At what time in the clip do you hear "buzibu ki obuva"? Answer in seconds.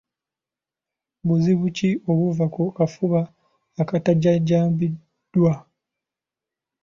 1.27-2.45